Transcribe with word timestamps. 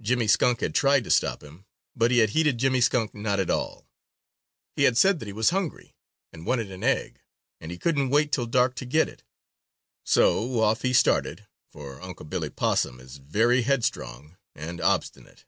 Jimmy 0.00 0.26
Skunk 0.28 0.62
had 0.62 0.74
tried 0.74 1.04
to 1.04 1.10
stop 1.10 1.42
him, 1.42 1.66
but 1.94 2.10
he 2.10 2.20
had 2.20 2.30
heeded 2.30 2.56
Jimmy 2.56 2.80
Skunk 2.80 3.14
not 3.14 3.38
at 3.38 3.50
all. 3.50 3.86
He 4.76 4.84
had 4.84 4.96
said 4.96 5.18
that 5.18 5.26
he 5.26 5.32
was 5.34 5.50
hungry 5.50 5.94
and 6.32 6.46
wanted 6.46 6.70
an 6.70 6.82
egg, 6.82 7.20
and 7.60 7.70
he 7.70 7.76
couldn't 7.76 8.08
wait 8.08 8.32
till 8.32 8.46
dark 8.46 8.74
to 8.76 8.86
get 8.86 9.10
it. 9.10 9.24
So 10.06 10.62
off 10.62 10.80
he 10.80 10.88
had 10.88 10.96
started, 10.96 11.48
for 11.70 12.00
Unc' 12.00 12.30
Billy 12.30 12.48
Possum 12.48 12.98
is 12.98 13.18
very 13.18 13.60
headstrong 13.60 14.38
and 14.54 14.80
obstinate. 14.80 15.44